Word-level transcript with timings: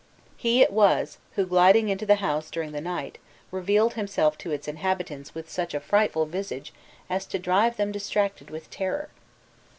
He 0.35 0.63
it 0.63 0.71
was 0.73 1.19
who, 1.33 1.45
gliding 1.45 1.87
into 1.87 2.07
the 2.07 2.15
house 2.15 2.49
during 2.49 2.71
the 2.71 2.81
night, 2.81 3.19
revealed 3.51 3.93
himself 3.93 4.35
to 4.39 4.49
its 4.49 4.67
inhabitants 4.67 5.35
with 5.35 5.47
such 5.47 5.75
a 5.75 5.79
frightful 5.79 6.25
visage 6.25 6.73
as 7.07 7.27
to 7.27 7.37
drive 7.37 7.77
them 7.77 7.91
distracted 7.91 8.49
with 8.49 8.67
terror. 8.71 9.09